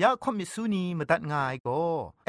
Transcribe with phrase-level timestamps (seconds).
[0.00, 1.82] อยากคมิสุนีมาตัดง่ายก็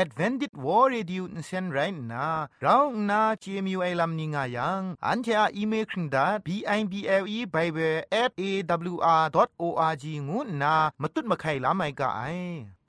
[0.04, 1.78] Advented War Radio นเซนไร
[2.12, 2.28] น่ะ
[2.62, 6.48] เราหน้า CMU ไอ้ลัมนิงายังอันเทออีเมลคิงดา b
[6.78, 8.44] i b l e bible at a
[8.92, 9.24] w r
[9.62, 12.22] o r g งูน่ะมาตุ้ดมาไข่ลาไม่กะไอ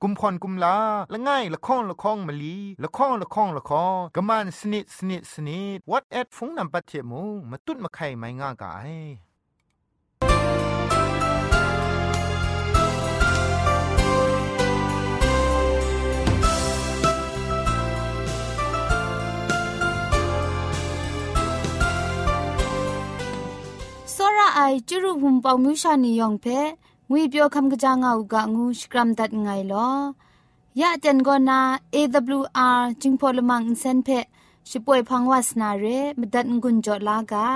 [0.02, 0.77] กุมพรกุมลา
[1.12, 9.29] ละง่ายละค้องละค้องมะลีละค้องละค้องละค้องกะมันสนิดสนิดสนิด what at ฟงนัมปัจเจมูมาตุ้ดมาไข่ไม่ง่ายก่าย
[24.40, 26.46] ระไอจุรุหุมปองมิวชานียองเพ
[27.11, 29.89] งวยเปียวคำกะจางเอากะงูสกรัมดัดไงลอ
[30.80, 31.61] ยะจันกอนา
[31.94, 34.08] AWR จิงพอลมังอินเซนเพ
[34.70, 35.86] ช่วยพังวาสนาเร
[36.19, 37.47] มดัดงุนจอลากา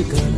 [0.00, 0.29] you.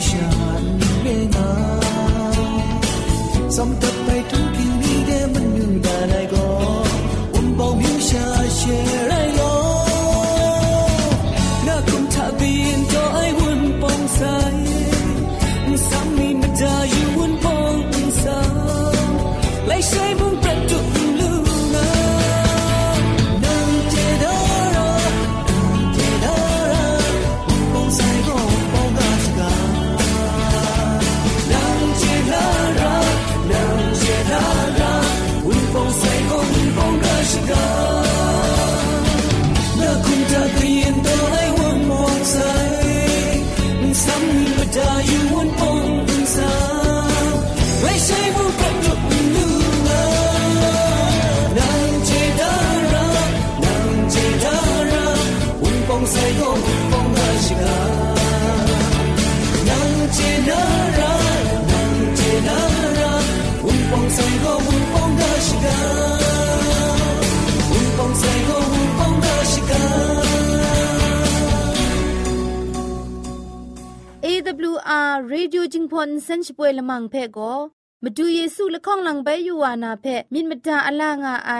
[0.00, 0.79] shot
[75.28, 81.52] เรดิโอจิงพอนเซนช่วยละมังเพ่ก็มาดูเยซูละข้องหลังใบยูวานาเพมินมดาอลางาไอ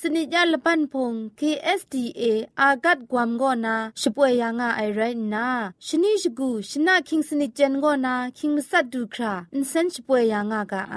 [0.00, 2.22] สนิจยาละปันพง KSDA
[2.60, 5.00] อากัดกวมกอนาช่วยยังาไอไร
[5.34, 5.48] นา
[5.86, 10.96] ชนิชกูชนะคิงสนิจันกอนาคิงมัสัดดูคราอินเซนช่วยยังากาไอ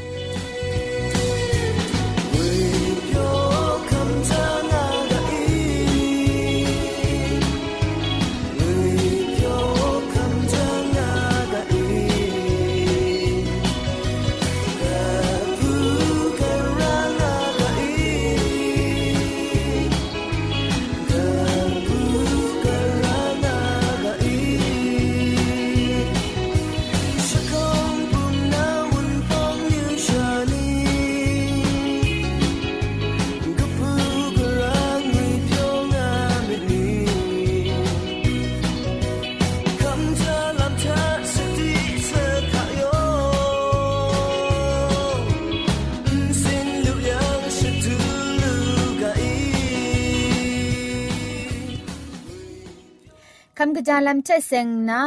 [53.60, 55.02] คำกระจาลำเชเซงนา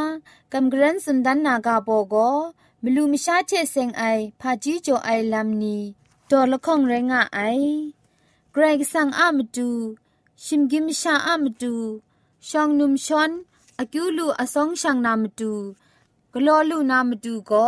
[0.51, 2.15] คำกรันสุนดันนากาโบโก
[2.83, 4.03] มลูมชาเชเซงไอ
[4.41, 5.77] พาจีโจไอลำนี
[6.29, 7.39] ดอละข้องไรงะไอ
[8.51, 9.69] เกรกสังอามดู
[10.43, 11.75] ชิมกิมชาอามดู
[12.49, 13.31] ชองนุมชอน
[13.79, 15.53] อากิวลูอสองช่างนามดู
[16.33, 17.67] กลอลูนามดูก็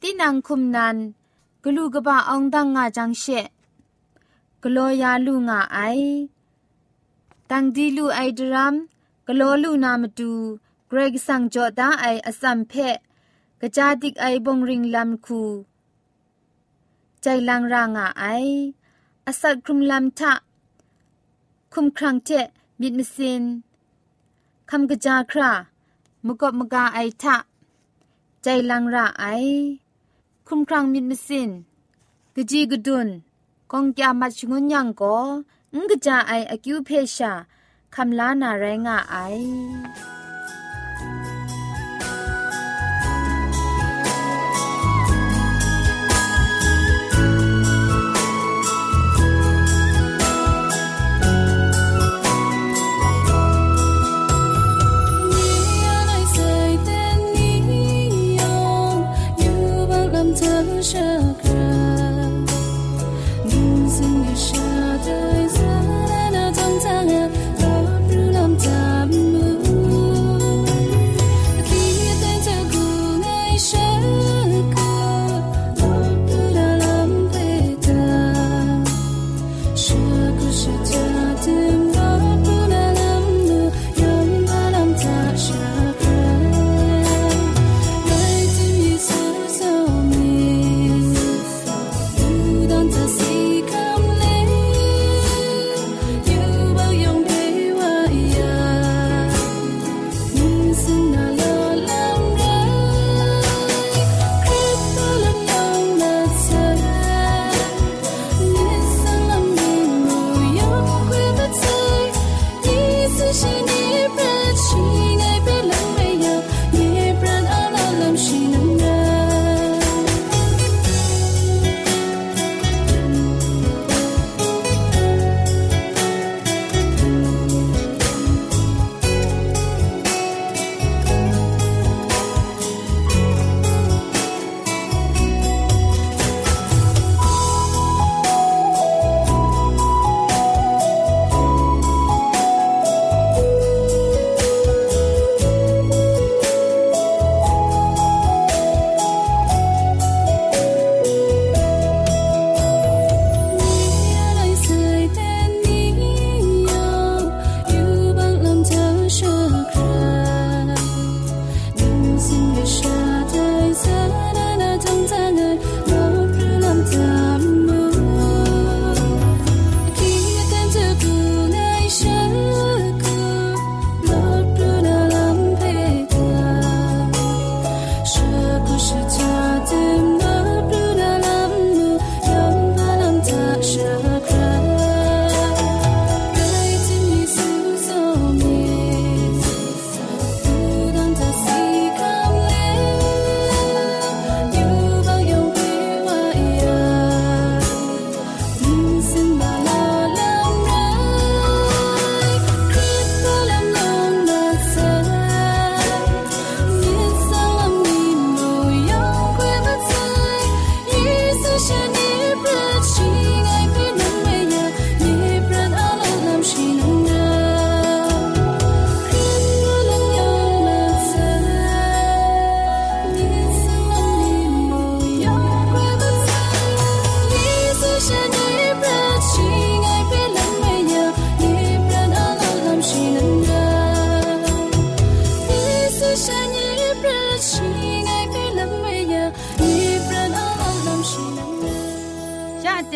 [0.00, 0.96] ตีนังคุมนัน
[1.62, 3.24] กลูกบะอองดังงาจังเช
[4.62, 5.78] กลอยาลูงาไอ
[7.50, 8.74] ตังดีลูไอดรัม
[9.31, 10.31] กโลลูนามาดู
[10.87, 12.73] เกรกสังจอดาไออสัมเพ
[13.61, 15.41] กะจาติกไอบงริงลำคู
[17.21, 18.25] ใจลังรางาไอ
[19.27, 20.33] อสัตครุมลำทะ
[21.73, 22.29] คุมครังเจ
[22.81, 23.43] มิดมสิน
[24.69, 25.51] คำกะจาครา
[26.25, 27.37] มกบมกาไอทะ
[28.43, 29.25] ใจลังราไอ
[30.47, 31.49] คุมครังมิดมสิน
[32.35, 33.07] กะจีกะดุน
[33.71, 35.15] กองยามัชงุนยังก็
[35.75, 37.33] งกะจาไออคิวเพชา
[37.95, 39.15] คำลานาแรงอ่ะไอ
[60.91, 61.28] 这。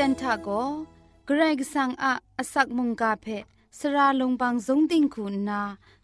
[0.03, 0.49] โก
[1.25, 3.25] เกรกสังอะอสักมุงกาเพ
[3.79, 5.61] สระลงบางสงติงคุณนา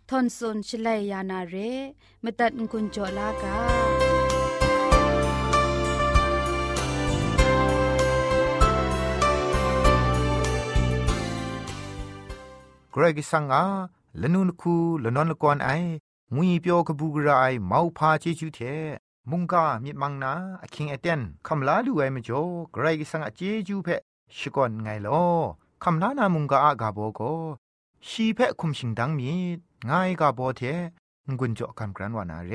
[0.10, 1.56] ทอนซนชลัยยานาเร
[2.24, 3.58] มตัดกุญจลากา
[12.92, 13.66] เกรกสังอา
[14.22, 15.70] ลนุนคูลนนลกอนไอ
[16.36, 18.60] งุยเปียวกบูกรายเมาพาเจจูเท
[19.32, 20.32] มุงกามิมังนา
[20.64, 23.88] อคิงเอเตนคำลาดูไอมจ่อเกรกิสังอเจจูเพ
[24.38, 25.24] ชิกอนไงลอ
[25.84, 27.22] คำลานามุงกาอากาโบโก
[28.08, 29.32] ชีเพคุมชิงดังมี
[29.90, 30.62] ง่ายกาโบเท
[31.38, 32.54] งุนจ่อคำกรันวานาเร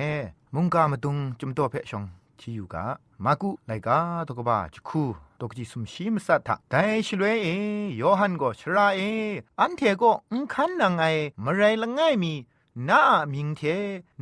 [0.55, 2.05] มุงกามาตุงจุมตัวเพชอง
[2.39, 2.85] ที่อยู่กา
[3.25, 5.03] มากุไลกาตกบ้าจุคู
[5.41, 7.49] ตกจิสุมชีมสัทธะแต่ชลวยเอ
[8.01, 9.01] ยอหันก็ชราเอ
[9.61, 11.05] อันเทก็อุคันนังไอ
[11.45, 12.33] มไรละง่ายมี
[12.89, 13.03] นา
[13.33, 13.63] มิงเท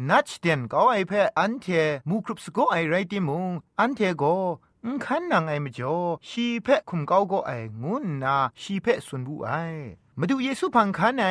[0.09, 1.67] นัชเดนก็ไอเพออันเท
[2.09, 4.37] มูครุปสโกไอไรติมุงอันเทก็
[4.85, 5.97] อุคันนังไอมจ่อ
[6.29, 7.51] ชีเพคุมเกาก็ไอ
[7.83, 9.51] งุนนาชีเพสุนบุไอ
[10.19, 11.27] มาดูเยซูพังคันไอ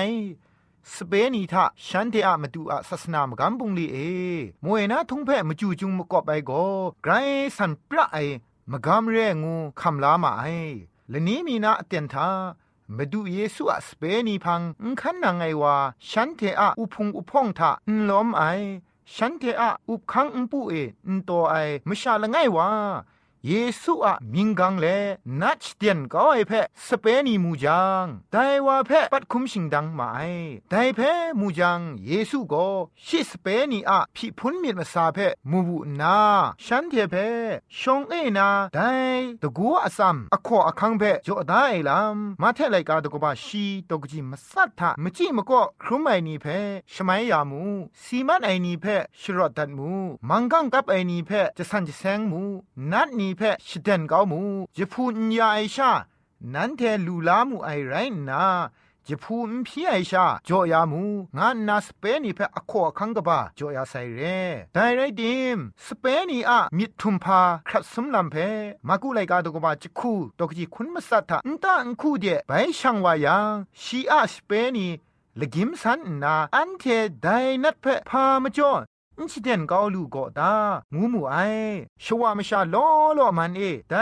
[0.94, 3.98] สเปนีทาฉันเทอะมาดูอะศาสนามกัมปุงลีเอ
[4.66, 6.66] มวยนะทุงเพะมาจูจุงมกอบไปก็
[7.04, 7.14] ไกร
[7.58, 8.18] สันปะไอ
[8.72, 10.44] มกามเรงูคำลามาไอ
[11.10, 12.30] และนี้มีนาเตียนทา
[12.98, 15.76] มาดูเยซูอะสเปนีพังอุคันนางไงวา
[16.10, 18.44] ฉันเทอะอุพงอุพองทะอุล้อมไอ
[19.16, 20.74] ฉันเทอะอุคังอุปูเอ
[21.08, 21.56] อุตัวไอ
[21.88, 22.68] มชาละไงวา
[23.48, 24.88] เยซูอะมิงกังเล
[25.42, 26.54] นัดเตียนก็ไอเพ
[26.88, 30.20] สเปนีมูจังไดว่าเพปัดคุมชิงดังมาไอ
[30.72, 31.00] ไดเพ
[31.40, 32.68] มูจังเยซูก็
[33.06, 35.18] ชิสเปนีอะพิพุนมีมาซาเพ
[35.50, 36.20] มูบุนา
[36.66, 37.16] ฉันเทเพ
[37.80, 38.80] ชงเอนาได
[39.42, 46.46] ตะกัวอซัมอขออคังเพจอดาไอลัมมาเทไลกาตะกบาชีตกจิมสัทธะมจิมก็ครุมไอนีเพ
[46.94, 47.64] ชมัยยามู
[48.04, 48.86] สีมันไอนีเพ
[49.22, 49.92] ชรอดัดมู
[50.30, 52.42] มังกังกับไอนีเพจะสันจะแซงมู
[52.92, 54.42] นัดนีเพชิดเดนเกามู
[54.76, 55.92] จะพูนยาไอชา
[56.54, 57.94] นันเทลูลามูไอไร
[58.30, 58.46] นา
[59.08, 61.04] จะพูนพี่ไอชาจอยามู
[61.38, 64.22] งานนาสเปนีเพออคอคังกบาจอยาไซเร
[64.74, 68.36] ไดไรดิมสเปนีอะมิดทุมพาครัดสมลำเพ
[68.88, 74.88] มากุไลกาตกบาจิคูตกจิคุณมัสัตถะอันตาอันคูเดไปช่างวายังชีอาสเปนี
[75.40, 76.84] ละกิมสันนาอันเท
[77.22, 77.28] ได
[77.64, 78.72] นัดเพพามาจ่อ
[79.22, 80.54] อินชิเดนกาลูก็ตา
[80.94, 81.36] งูมูไอ
[82.04, 82.88] ชวมชาล้อ
[83.18, 83.96] ล้อมันเอได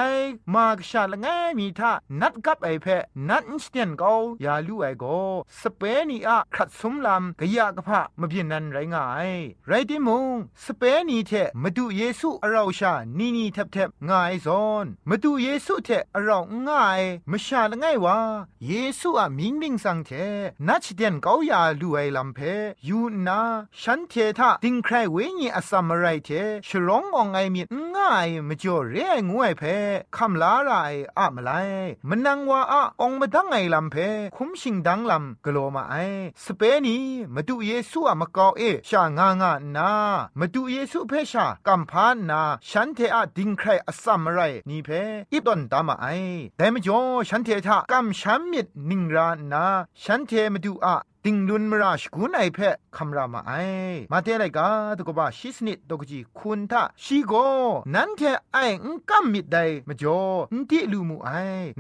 [0.53, 2.88] มากชาละไงมีท่านัดกับไอเพ
[3.29, 4.11] นัดอินชิเดนกา
[4.45, 5.05] ยาลูไอโก
[5.59, 9.29] สเปนีอะขัดสมลำกะยากะพะมะเพียนนันไรงาย
[9.67, 10.25] ไรติมง
[10.65, 18.17] สเปนีเทมาดูเยซูอราชานีนีแทบแทบง่ายซอนมาดูเยซูเทอราง่ายมชาละไงวะ
[18.67, 20.11] เยซูอะมิงมิงสังเท
[20.67, 22.39] นัดชิเดนกายาลูไอลำเพ
[22.88, 23.39] ยูนา
[23.81, 26.29] ฉันเททาติงใครวญีอสัมไรเท
[26.67, 27.61] ฉลององไอมี
[27.95, 29.63] ง่ายมจ่อเรียงวยเพ
[30.15, 30.71] คำลาไร
[31.17, 31.51] อะมไล
[32.09, 33.95] มันนังว่าอะองมาดังไงลำเพ
[34.35, 35.95] คุ้มชิงดังลำกลัวมาไอ
[36.43, 36.97] สเปนี
[37.33, 39.91] มาดูเยซูอะมากอเอชางางานา
[40.39, 44.39] มาดูเยซูเพชากัมพานนาฉันเทอะดิงใครอสัมไร
[44.69, 44.89] นี่เพ
[45.31, 46.07] อีดอนตามาไอ
[46.57, 46.99] แต่มจ่อ
[47.29, 49.65] ฉันเททะกัมชัมมิดนิงรานา
[50.03, 50.95] ฉันเทมาดูอะ
[51.25, 52.57] ติงลุนมราชกุนไอเพ
[52.95, 53.51] คำรามาไอ
[54.11, 57.33] มาเทไรกาตกบาชิสนิดตกจีคุณทาชีโก
[57.93, 58.21] นั้นเท
[58.53, 59.57] ไออุกัมมิดได
[59.88, 60.21] มจ่อ
[60.53, 61.29] อุติลูมูไอ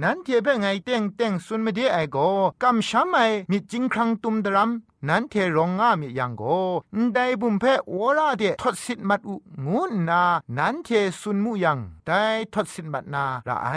[0.01, 2.17] นั้นเทเปไงเต็งเต็งสุนมเดไอโก
[2.63, 3.17] กัมชัมไอ
[3.51, 4.71] มิจิงครังตุมดรัม
[5.07, 6.43] นั้นเทรองงามียังโก
[7.13, 10.23] ได้บุมเพโอราเดทศสิทมัดอุงูนา
[10.57, 13.69] นั้นเทสุนมุยังได้ทศสิทมัดนาระไอ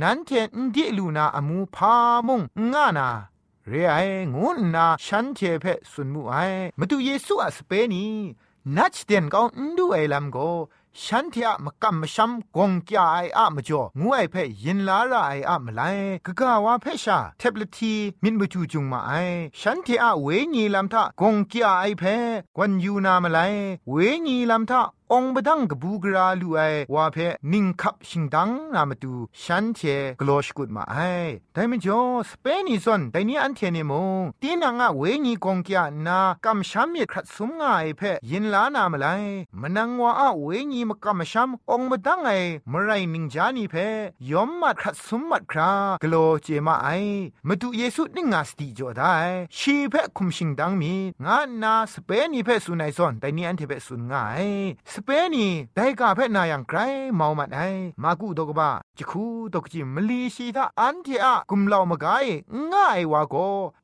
[0.00, 1.94] นั้นเทอินดิลูนาอมูพา
[2.26, 2.40] มุง
[2.72, 3.08] งานา
[3.68, 3.94] เรไอ
[4.34, 6.34] งูนาฉันเทเพสุนมุไอ
[6.78, 8.06] มาดูเยซูอะสเปนี
[8.76, 10.38] นัดเดนก็อุนดูไอลัมโก
[11.04, 15.80] ฉันเทอะมกัมมชัมกงกยาไออะมจ่องูไอเพยินลาระไออะมไล
[16.26, 19.12] กะกะวาเพชาเทบลทีมินบจูจุงมาไอ
[19.60, 22.04] ฉันเทอะเวญีลัมทะกงกยาไอเพ
[22.56, 23.38] กวนยูนามาไล
[23.90, 23.94] เว
[24.26, 26.60] ญีลัมทะ องบดังกบูกราลูไอ
[26.94, 27.16] วาเพ
[27.52, 29.12] นิงคับชิงดังนามาดู
[29.42, 29.80] ฉันเท
[30.20, 30.96] กลอชกุดมาไอ
[31.52, 32.00] แต่มจ่อ
[32.30, 39.06] สเปนิซอนแต่นี้อันเทเนมงตีนังอะเวญีกงกยานากำชัมเมครัดสมงาไอเพยินลานามาไล
[39.60, 42.30] มนังวาอะเวญีมกำมชัมองบดังไอ
[42.72, 43.74] มไรนิงจานีเพ
[44.30, 46.88] ยอมมัดครัดสมมัดครากโลเจมาไอ
[47.48, 49.14] มาดูเยซูนิงาสติจอได้
[49.56, 50.92] ชีเพคุมชิงดังมี
[51.24, 54.48] งานาสเปนีเพสุนัยซอนแต่นี้อันเทเพสุนง่าย
[55.04, 56.78] เปนีได้กาเพนายังไกร
[57.14, 57.60] เมามันไอ
[58.02, 62.26] มากูตกบ้าจะคูตกจิมลีชีทาอันเทอะกุมเหล่ามกาย
[62.72, 63.36] ง่ายวาโก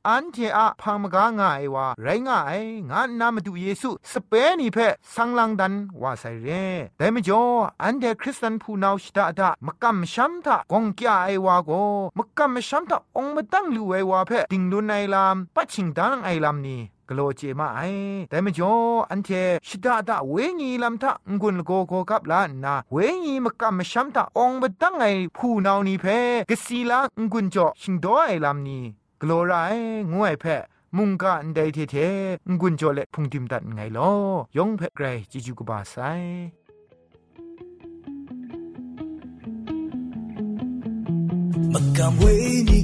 [0.08, 4.78] อันเทอะพังมกาง่ายวาไรง่ายงานนามาดูเยซูสเปนีเพ
[5.14, 6.48] สังลังดันว่าใส่เร
[6.98, 7.42] แต่ไม่จอ
[7.82, 11.70] อันเดคริสตันผู้นาชิตาดามกำช้ำทากงกี้ไอวาโก
[12.18, 17.80] มกำช้ำทาองมาตั้งลูไอวาเพติงดุนไอลามปัจฉิงดังไอลามนี่ กโลเจมาไอ
[18.30, 18.72] แต่ไม่จอ
[19.10, 19.30] อันเท
[19.66, 25.04] ชิดาดาเวงีลำทะงุนโกโกกับลานนาเวงีมกะมชัมตาองบตั้งไอ
[25.36, 26.04] ผู้นาวนี้เพ
[26.50, 27.00] กสีลา
[27.32, 28.82] งุนจอชิงดอไอลำนี้
[29.20, 29.62] กโลไรา
[30.12, 30.44] งวยเพ
[30.96, 31.96] มุงกะอันใดเทเท
[32.60, 34.10] งุนจอเลพุงติมตัดไงลอ
[34.56, 35.96] ยองเพไกรจิจูกบาไซ
[41.72, 42.80] Makam we ni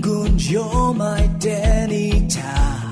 [0.00, 2.91] ngun you're my daddy ta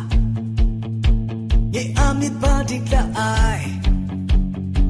[1.74, 3.62] Ye amit ba dik la ai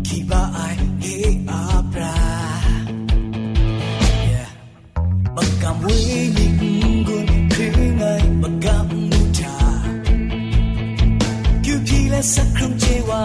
[0.07, 2.15] Ki ba ai ye abra
[4.33, 4.49] Yeah
[5.37, 5.97] Makam we
[6.37, 6.47] ni
[7.05, 9.57] ngun kring ai makam nu ta
[11.65, 13.21] Kyu ki la sakram chewa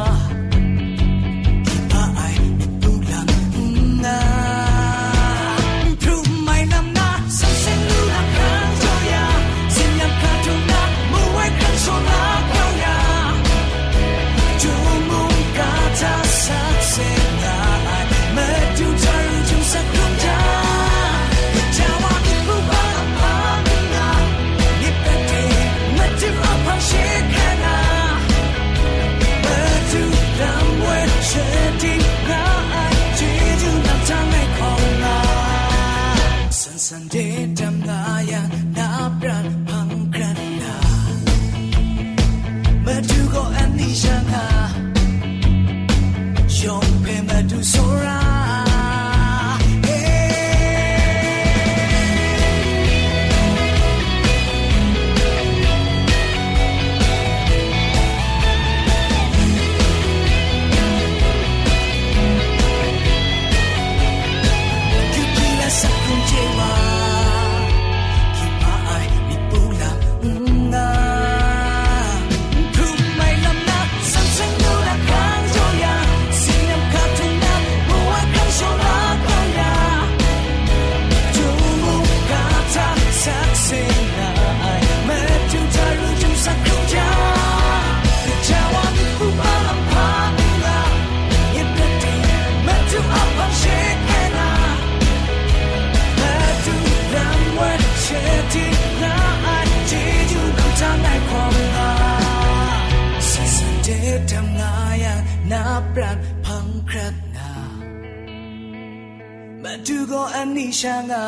[110.75, 111.27] อันนี้ช่างา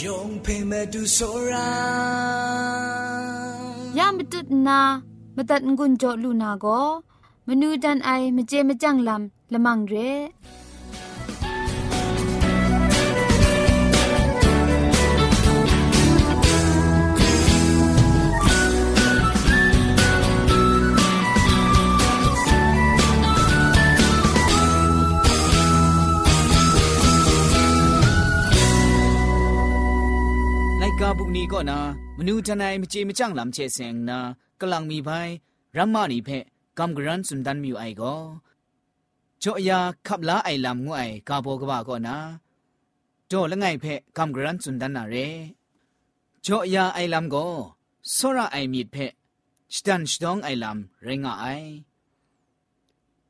[0.00, 1.18] ยงเพมาดูโซ
[1.52, 1.70] รา
[3.98, 4.80] ย ามตุดนา
[5.36, 6.66] มตัดงุนโจลูนาโก
[7.46, 9.94] มนูดันไอมเจมจังลำละมังเร
[31.21, 31.79] บุกนี้ก็นา
[32.17, 34.19] มนูทนายมเจมจังลำเชเซงนา
[34.59, 35.29] กำลังมีภัย
[35.77, 36.29] รัมมานีเพ
[36.79, 38.15] กำกรันสุนดันมิวไอก็
[39.43, 42.17] จ่อยาขับลาไอลำงูไอกาโบกบาก็นา
[43.31, 43.85] จ่อละไงเพ
[44.17, 45.15] กำกรันสุนดันนาเร
[46.45, 47.45] จ่อยาไอลำก็
[48.15, 48.97] สระไอมีดเพ
[49.73, 51.45] สตันสตองไอลำเรงาไอ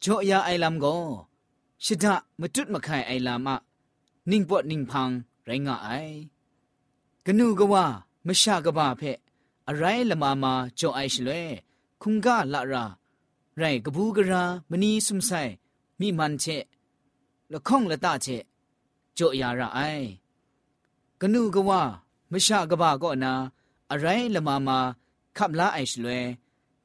[0.04, 0.96] จ่อยาไอลำก็
[1.86, 3.58] ชิดะมจุดมะไข่ไอลำอะ
[4.32, 5.10] นิ่งปวดนิ่งพัง
[5.46, 6.39] เรงาไอไอ
[7.26, 7.74] ကနုကဝ
[8.28, 9.18] မရှာကဘာဖက်
[9.70, 11.42] အရိုင်းလမမာကြောအိုင်ရှလွဲ
[12.02, 12.84] ခုင္ကလာရာ
[13.60, 15.54] ရိုင်ကဘူးကရာမနီးစုံဆိုင်
[16.00, 16.64] မိမန်ချက်
[17.54, 18.44] လခေါင္လတချက်
[19.18, 20.08] ကြောရာရအိုင်
[21.22, 21.72] ကနုကဝ
[22.32, 23.34] မရှာကဘာကောနာ
[23.92, 24.80] အရိုင်းလမမာ
[25.38, 26.20] ခပ်လာအိုင်ရှလွဲ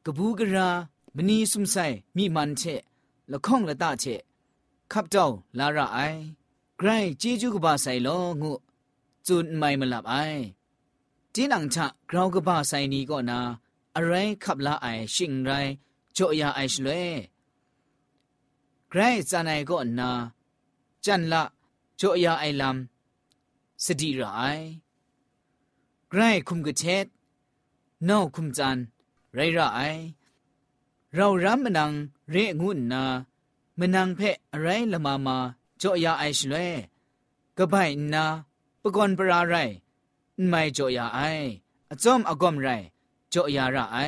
[0.04, 0.68] ကဘူးကရာ
[1.16, 2.80] မနီးစုံဆိုင်မိမန်ချက်
[3.32, 4.20] လခေါင္လတချက်
[4.92, 6.20] ခပ်တောင်းလာရအိုင်
[6.78, 8.60] ဂရိုင်းជីဂျူကဘာဆိုင်လောငု့
[9.26, 10.14] จูนไม่มาหลับไอ
[11.34, 13.40] จีนังชะกราวกบ้าไซนี้ก็นา
[13.94, 14.12] อะไร
[14.44, 15.50] ขับลาไอชิงไร
[16.12, 17.08] โจยาไอชลวย
[18.88, 20.10] ไกรจานายก็นา
[21.04, 21.42] จันละ
[21.96, 24.42] โจยาไอลำสติระไอ
[26.08, 27.06] ไกรคุมกระเช็ด
[28.08, 28.78] นอกคุมจัน
[29.34, 29.38] ไร
[29.74, 29.80] ไอ
[31.14, 31.92] เรารำมนัง
[32.30, 33.02] เรงุนนา
[33.78, 35.36] มนังเพะอะไรละมามา
[35.78, 36.72] โจยาไอชลวย
[37.56, 37.74] กะไบ
[38.14, 38.24] นา
[38.86, 39.56] ปกอนปราไร
[40.48, 41.20] ไม่จ่อยาไอ
[41.90, 42.68] อจอมอากอมไร
[43.32, 43.98] จ่อยาระไอ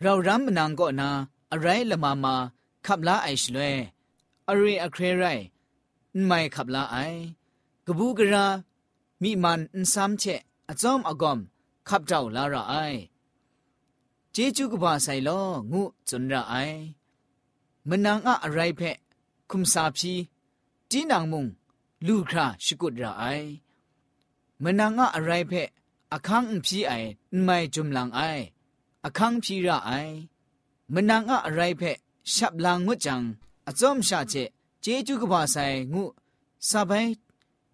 [0.00, 1.10] เรารำมนังก็นา
[1.52, 2.34] อะไรละมามา
[2.86, 3.74] ขับลาไอชลวย
[4.48, 5.24] อะไรอะเครไร
[6.26, 6.96] ไม่ขับลาไอ
[7.86, 8.46] กบูกรา
[9.22, 11.38] มีมันอันซ้ำเชะอจอมอากอม
[11.88, 12.74] ขับเจ้าลาระไอ
[14.32, 15.40] เจจูกบาไซลอ
[15.72, 16.54] งูจุนระไอ
[17.88, 18.96] มนังอะอะไรเพะ
[19.50, 20.12] คุมสาพี
[20.90, 21.46] จีนางมุง
[22.06, 23.24] ลูคราชกุดระไอ
[24.64, 25.68] มนังอะอะไรเพะ
[26.12, 26.92] อคังพีไอ
[27.44, 28.20] ไม่จุมลังไอ
[29.04, 29.90] อคังพีระไอ
[30.94, 31.96] มนังอะอะไรเพะ
[32.34, 33.22] ฉับลังงุจัง
[33.68, 34.34] อจอมชาเจ
[34.80, 35.56] เจจูกบาไซ
[35.92, 36.04] งู
[36.68, 36.92] ซาไป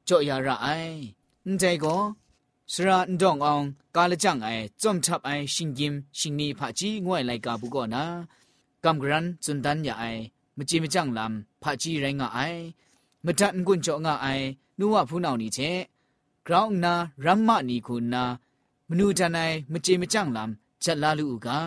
[0.07, 0.67] จ่อยาระไอ
[1.53, 1.97] นใจก็
[2.73, 3.63] สระดองออง
[3.95, 4.49] กาลจังไอ
[4.83, 8.05] จอมทับไอชิงกิมชิงนีผาจีงวยไลกาบุกอนะ
[8.85, 10.05] กำกรันจุนดันยาไอ
[10.57, 12.39] มจีมจังลำผาจีไรงาไอ
[13.25, 14.27] มทันกุนจ่องาไอ
[14.79, 15.59] นัวผู้นานี่เช
[16.48, 16.94] กราวนา
[17.26, 18.24] รัมมะนีคุณนา
[18.90, 21.60] มนูทนายมจีมจังลำจัดลาลูกา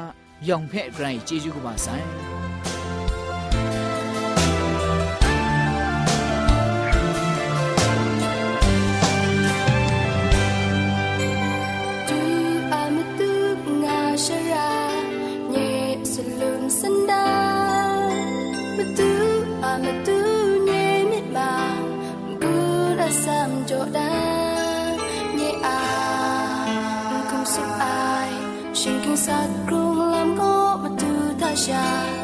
[0.48, 1.88] ยองเพ่ไกรเจจูกบาไซ
[29.31, 32.20] xa cùng làm cô mà từ tha xa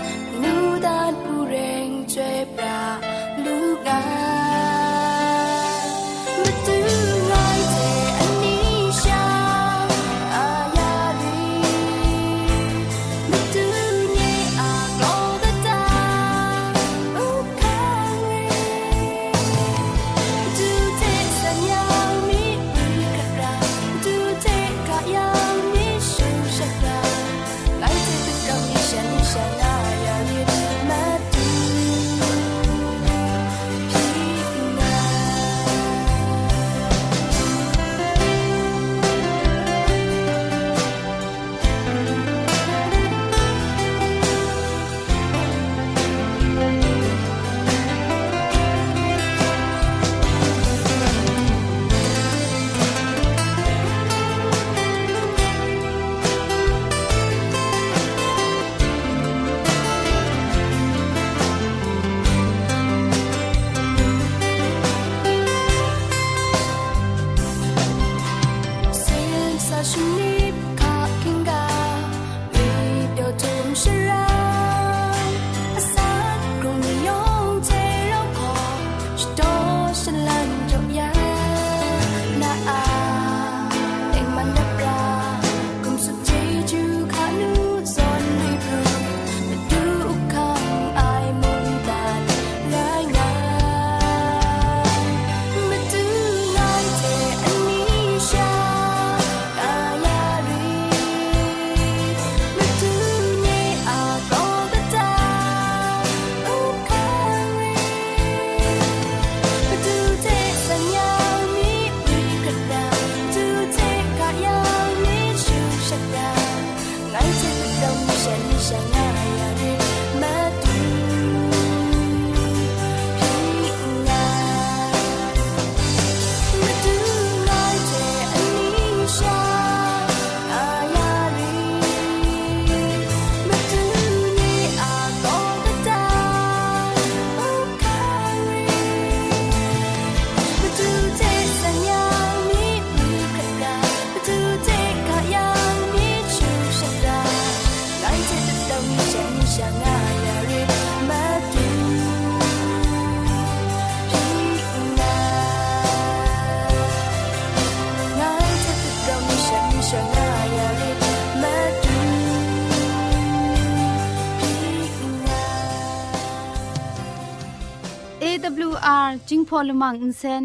[169.57, 170.45] AWR จิงพอลมังอินเซน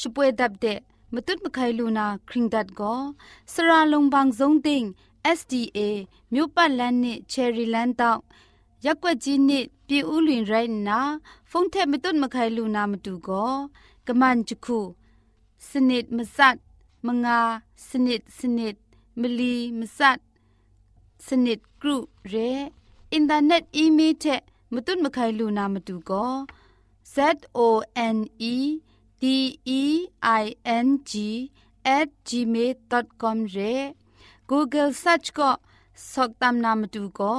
[0.00, 0.80] ช่วยดับเดะ
[1.14, 2.94] มตุดมะไคลูนาคริงดัดก็
[3.52, 4.82] สระลงบางซงติง
[5.38, 5.78] SDA
[6.32, 8.20] မြို့ပတ်လန်းနစ်ချယ်ရီလန်းတောက်
[8.84, 11.00] ရက်ွက်ကြီးနစ်ပြည်ဦးလွင်ရိုင်းနာ
[11.50, 13.52] ဖုန်ထက်မတုတ်မခိုင်လူနာမတူကော
[14.06, 14.78] ကမန်ချခု
[15.68, 16.56] စနစ်မစတ်
[17.06, 17.38] မငါ
[17.88, 18.76] စနစ်စနစ်
[19.20, 20.18] မလီမစတ်
[21.26, 21.96] စနစ်ဂရု
[22.32, 22.50] ရဲ
[23.12, 24.24] อินเทอร์เน็ตอีเมลเท
[24.74, 26.24] มตุนมะไคลูนามาดูก็
[27.15, 28.79] Z O N E
[29.19, 31.51] D E I N G
[31.83, 33.93] at gmail.com re
[34.47, 35.49] Google search ko
[35.95, 37.31] soktam namatu ko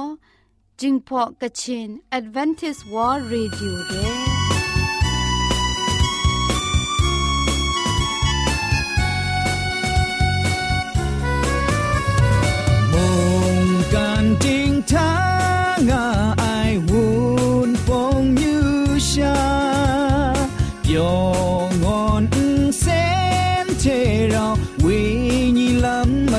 [0.77, 4.30] jingpo kitchen advantage world radio re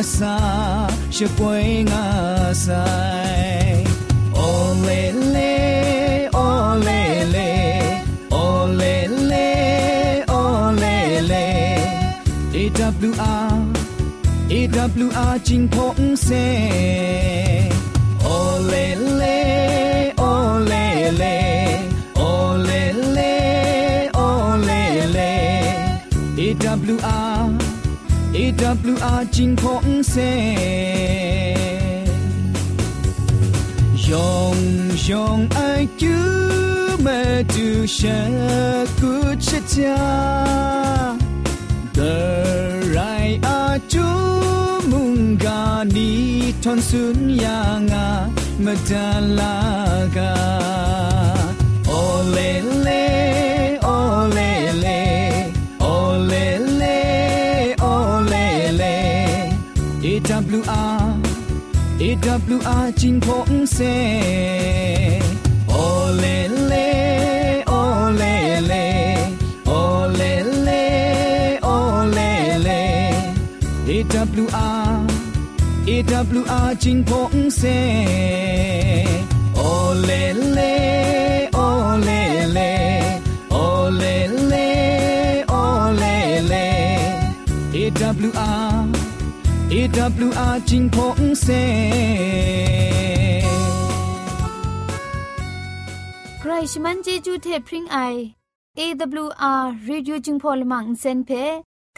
[0.02, 0.34] asa,
[1.14, 3.86] siya po'y ngasay.
[4.34, 5.54] Olele,
[6.34, 7.50] olele,
[8.34, 9.46] olele,
[10.26, 11.46] olele.
[12.50, 13.62] AWR,
[14.58, 15.38] AWR
[15.70, 16.50] pong se.
[18.26, 19.38] Olele,
[20.18, 21.38] olele,
[22.18, 23.38] olele,
[24.18, 25.30] olele.
[26.42, 27.41] AWR
[28.60, 30.14] AWR จิงพงเซ
[34.08, 34.56] ยอง
[35.08, 35.60] ยองไอ
[36.00, 36.16] จู
[37.04, 37.20] มา
[37.54, 38.20] ดูชะ
[38.98, 39.12] กุ
[39.46, 40.00] ชะจา
[41.96, 42.14] The
[42.96, 44.06] right are to
[44.90, 46.12] mungani
[46.62, 48.06] ton sun yanga
[48.64, 50.32] madalaga
[52.00, 52.50] ole
[60.12, 61.02] AWR
[62.06, 63.78] AWR จิงพงเซ
[65.82, 66.36] ole
[66.70, 66.88] le
[67.80, 68.34] ole
[68.70, 68.84] le
[69.80, 70.32] ole
[70.66, 70.84] le
[71.76, 72.34] ole
[72.66, 72.80] le
[73.88, 74.90] AWR
[75.88, 77.62] AWR จิงพงเซ
[79.70, 80.20] ole
[80.56, 80.72] le
[81.68, 82.20] ole
[82.56, 82.72] le
[83.66, 84.14] ole
[84.50, 84.68] le
[85.64, 86.14] ole
[86.50, 86.64] le
[87.80, 88.71] AWR
[89.84, 91.48] AWR จิงพงเซ
[96.40, 97.98] ใครชมันเจจูเทพริงไอ
[98.78, 101.30] AWR Radio จึงพอลมังเซนเพ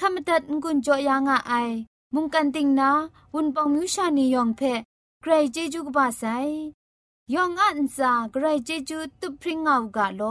[0.01, 1.71] ขมตัดงุนจอยางอ้าย
[2.15, 2.91] มุงกันติงนา
[3.35, 4.61] วุนปองมิวชานียองเพ
[5.23, 6.25] ใครเจจูกบาไซ
[7.35, 10.23] ยองอันซาใครเจจูตุพริงเอากาโล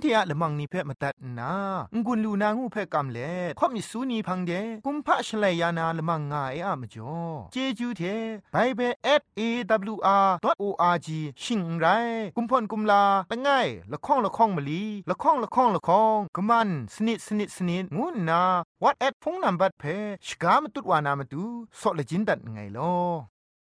[0.00, 1.52] เทียละมังนิเพ่มาตัดนา
[2.04, 4.52] งุนลูนางูเพ่กำเล่ข่อมิสูนีพังเด
[4.86, 7.16] กุมพะชเลยานาละมังงาเออะมจ่อ
[7.52, 8.02] เจจูเท
[8.52, 9.40] ไปเบสเอ
[9.96, 11.86] วอาร์ดอทโออาร์จีชิงไร
[12.36, 18.42] กุมพ่นกุมลาละง่ายละข้องละข้องมะลีละข้องละข้องละข้องกะมันสนิดสนิดสนิดงูนา
[18.82, 19.84] วอทแอทโฟนนัมเบอร์เพ
[20.26, 21.44] ชกามตุดวานามาดู
[21.80, 23.29] สอเลจินดัดไงลอ